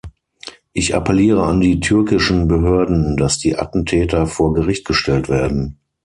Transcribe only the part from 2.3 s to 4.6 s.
Behörden, dass die Attentäter vor